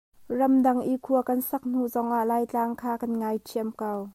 [0.37, 3.91] Ramdang i khua kan sak hnu zongah Laitlang kan ngai ṭhiam ko.